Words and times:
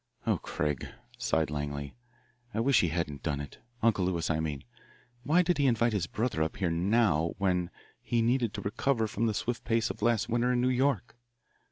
Oh, 0.25 0.39
Craig," 0.39 0.87
sighed 1.19 1.51
Langley, 1.51 1.93
"I 2.55 2.59
wish 2.59 2.81
he 2.81 2.87
hadn't 2.87 3.21
done 3.21 3.39
it 3.39 3.59
Uncle 3.83 4.03
Lewis, 4.03 4.31
I 4.31 4.39
mean. 4.39 4.63
Why 5.23 5.43
did 5.43 5.59
he 5.59 5.67
invite 5.67 5.93
his 5.93 6.07
brother 6.07 6.41
up 6.41 6.57
here 6.57 6.71
now 6.71 7.35
when 7.37 7.69
he 8.01 8.23
needed 8.23 8.51
to 8.55 8.61
recover 8.61 9.05
from 9.07 9.27
the 9.27 9.35
swift 9.35 9.63
pace 9.63 9.91
of 9.91 10.01
last 10.01 10.27
winter 10.27 10.53
in 10.53 10.59
New 10.59 10.69
York? 10.69 11.15